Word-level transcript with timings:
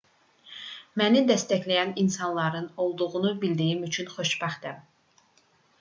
məni 1.01 1.21
dəstəkləyən 1.31 1.93
insanların 2.05 2.67
olduğunu 2.87 3.35
bildiyim 3.45 3.87
üçün 3.91 4.13
xoşbəxtəm 4.17 4.83